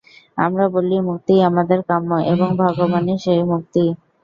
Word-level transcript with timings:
আমরা 0.37 0.65
বলি 0.75 0.95
মুক্তিই 1.07 1.45
আমাদের 1.49 1.79
কাম্য, 1.89 2.11
এবং 2.33 2.47
ভগবানই 2.61 3.15
সেই 3.23 3.41
মুক্তি। 3.51 3.83